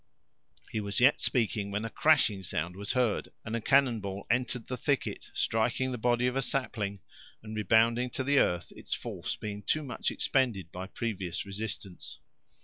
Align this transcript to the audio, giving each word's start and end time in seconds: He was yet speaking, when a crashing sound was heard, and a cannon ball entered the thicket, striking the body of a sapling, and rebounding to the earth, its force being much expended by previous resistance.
He 0.71 0.79
was 0.81 0.99
yet 0.99 1.21
speaking, 1.21 1.69
when 1.69 1.85
a 1.85 1.89
crashing 1.91 2.41
sound 2.41 2.75
was 2.75 2.93
heard, 2.93 3.29
and 3.45 3.55
a 3.55 3.61
cannon 3.61 3.99
ball 3.99 4.25
entered 4.31 4.65
the 4.65 4.75
thicket, 4.75 5.29
striking 5.35 5.91
the 5.91 5.99
body 5.99 6.25
of 6.25 6.35
a 6.35 6.41
sapling, 6.41 7.01
and 7.43 7.55
rebounding 7.55 8.09
to 8.13 8.23
the 8.23 8.39
earth, 8.39 8.73
its 8.75 8.95
force 8.95 9.35
being 9.35 9.63
much 9.83 10.09
expended 10.09 10.71
by 10.71 10.87
previous 10.87 11.45
resistance. 11.45 12.17